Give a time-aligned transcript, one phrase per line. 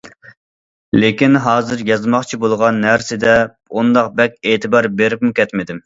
[1.03, 5.79] لېكىن ھازىر يازماقچى بولغان نەرسىدە ئۇنداق بەك ئېتىبار بېرىپمۇ كەتمىدىم.